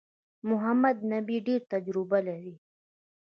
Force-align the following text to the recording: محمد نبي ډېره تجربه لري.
محمد 0.49 0.97
نبي 1.11 1.37
ډېره 1.47 1.67
تجربه 1.73 2.19
لري. 2.27 2.55